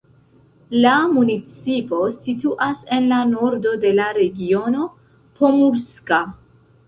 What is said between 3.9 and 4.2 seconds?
la